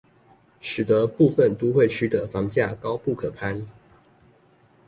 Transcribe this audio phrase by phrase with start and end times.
[0.59, 3.67] 使得部分都會區的房價高不可攀